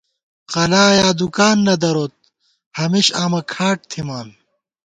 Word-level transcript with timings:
قلا 0.51 0.85
یا 0.99 1.09
دُکان 1.19 1.57
نہ 1.65 1.75
دروت 1.81 2.13
ہمیش 2.79 3.07
آمہ 3.23 3.41
کھاٹ 3.51 3.77
تھِمان 3.89 4.27